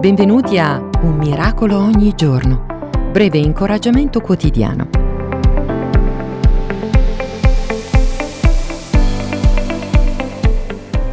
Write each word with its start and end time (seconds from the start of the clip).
Benvenuti 0.00 0.56
a 0.60 0.78
Un 1.00 1.16
miracolo 1.16 1.76
ogni 1.76 2.14
giorno, 2.14 2.66
breve 3.10 3.38
incoraggiamento 3.38 4.20
quotidiano. 4.20 4.88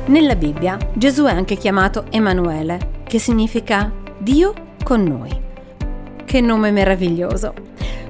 Nella 0.05 0.35
Bibbia 0.35 0.77
Gesù 0.93 1.23
è 1.23 1.31
anche 1.31 1.55
chiamato 1.55 2.05
Emanuele, 2.11 3.01
che 3.05 3.17
significa 3.17 3.91
Dio 4.19 4.53
con 4.83 5.01
noi. 5.01 5.31
Che 6.23 6.41
nome 6.41 6.69
meraviglioso! 6.69 7.55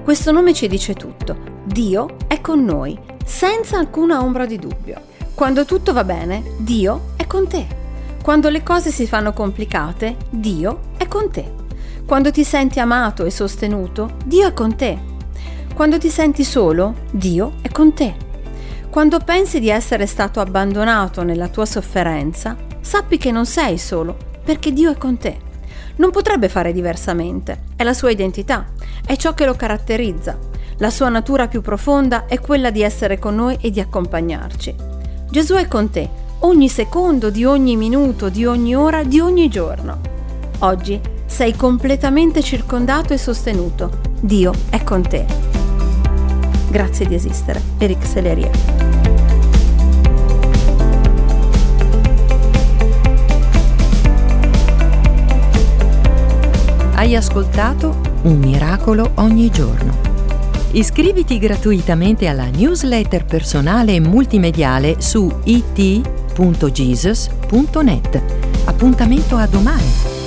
Questo 0.04 0.34
nome 0.34 0.54
ci 0.54 0.68
dice 0.68 0.94
tutto. 0.94 1.38
Dio 1.64 2.18
è 2.28 2.42
con 2.42 2.66
noi, 2.66 3.00
senza 3.23 3.78
alcuna 3.78 4.21
ombra 4.21 4.46
di 4.46 4.60
dubbio. 4.60 5.00
Quando 5.36 5.64
tutto 5.64 5.94
va 5.94 6.04
bene, 6.04 6.44
Dio 6.58 7.14
è 7.16 7.26
con 7.26 7.48
te. 7.48 7.84
Quando 8.26 8.50
le 8.50 8.64
cose 8.64 8.90
si 8.90 9.06
fanno 9.06 9.34
complicate, 9.34 10.18
Dio 10.32 10.94
è 10.98 11.08
con 11.08 11.30
te. 11.30 11.48
Quando 12.08 12.32
ti 12.32 12.44
senti 12.44 12.80
amato 12.80 13.24
e 13.24 13.30
sostenuto, 13.30 14.16
Dio 14.26 14.48
è 14.48 14.52
con 14.52 14.76
te. 14.76 14.98
Quando 15.76 16.00
ti 16.00 16.10
senti 16.10 16.44
solo, 16.44 16.96
Dio 17.12 17.58
è 17.62 17.70
con 17.70 17.94
te. 17.94 18.16
Quando 18.90 19.20
pensi 19.20 19.60
di 19.60 19.70
essere 19.70 20.08
stato 20.08 20.40
abbandonato 20.40 21.22
nella 21.22 21.50
tua 21.50 21.68
sofferenza, 21.68 22.58
sappi 22.82 23.20
che 23.20 23.30
non 23.30 23.46
sei 23.46 23.78
solo, 23.78 24.18
perché 24.44 24.73
Dio 24.73 24.90
è 24.90 24.98
con 24.98 25.20
te. 25.20 25.38
Non 25.98 26.10
potrebbe 26.10 26.50
fare 26.50 26.73
diversamente, 26.73 27.66
è 27.76 27.84
la 27.84 27.94
sua 27.94 28.10
identità, 28.10 28.66
è 29.06 29.16
ciò 29.18 29.36
che 29.36 29.46
lo 29.46 29.54
caratterizza. 29.54 30.36
La 30.78 30.90
sua 30.90 31.10
natura 31.10 31.48
più 31.48 31.62
profonda 31.62 32.26
è 32.26 32.40
quella 32.40 32.72
di 32.72 32.82
essere 32.82 33.20
con 33.20 33.36
noi 33.36 33.56
e 33.62 33.70
di 33.70 33.80
accompagnarci. 33.80 34.76
Gesù 35.30 35.54
è 35.54 35.68
con 35.68 35.92
te 35.92 36.23
ogni 36.45 36.70
secondo, 36.70 37.31
di 37.31 37.44
ogni 37.44 37.75
minuto, 37.75 38.30
di 38.30 38.45
ogni 38.45 38.75
ora, 38.75 39.03
di 39.03 39.20
ogni 39.20 39.50
giorno. 39.50 40.00
Oggi 40.59 41.02
sei 41.25 41.56
completamente 41.56 42.44
circondato 42.44 43.14
e 43.14 43.17
sostenuto. 43.17 43.89
Dio 44.22 44.53
è 44.70 44.83
con 44.83 45.02
te. 45.02 45.25
Grazie 46.70 47.08
di 47.08 47.16
esistere. 47.16 47.59
Eric 47.80 48.05
Seleria. 48.05 48.52
Hai 56.94 57.16
ascoltato 57.16 58.14
Un 58.23 58.38
miracolo 58.38 59.11
ogni 59.16 59.50
giorno. 59.50 59.94
Iscriviti 60.72 61.39
gratuitamente 61.39 62.27
alla 62.27 62.48
newsletter 62.48 63.25
personale 63.25 63.95
e 63.95 64.00
multimediale 64.00 64.95
su 65.00 65.31
it 65.44 66.23
www.jesus.net. 66.36 68.22
Appuntamento 68.66 69.38
a 69.38 69.47
domani! 69.47 70.25